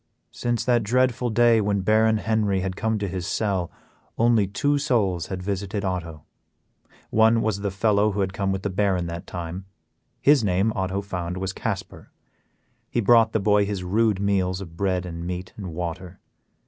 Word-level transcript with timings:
Since 0.31 0.65
that 0.65 0.81
dreadful 0.81 1.29
day 1.29 1.61
when 1.61 1.81
Baron 1.81 2.17
Henry 2.17 2.61
had 2.61 2.75
come 2.75 2.97
to 2.97 3.07
his 3.07 3.27
cell, 3.27 3.71
only 4.17 4.47
two 4.47 4.79
souls 4.79 5.27
had 5.27 5.43
visited 5.43 5.85
Otto. 5.85 6.23
One 7.11 7.43
was 7.43 7.59
the 7.59 7.69
fellow 7.69 8.11
who 8.11 8.21
had 8.21 8.33
come 8.33 8.51
with 8.51 8.63
the 8.63 8.71
Baron 8.71 9.05
that 9.05 9.27
time; 9.27 9.65
his 10.19 10.43
name, 10.43 10.73
Otto 10.75 11.01
found, 11.01 11.37
was 11.37 11.53
Casper. 11.53 12.09
He 12.89 12.99
brought 12.99 13.31
the 13.31 13.39
boy 13.39 13.63
his 13.63 13.83
rude 13.83 14.19
meals 14.19 14.59
of 14.59 14.75
bread 14.75 15.05
and 15.05 15.23
meat 15.23 15.53
and 15.55 15.71
water. 15.71 16.19